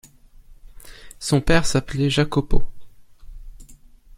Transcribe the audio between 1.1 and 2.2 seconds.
Son père s'appelait